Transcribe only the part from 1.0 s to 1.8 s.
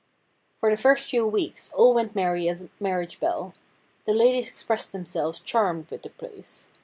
few weeks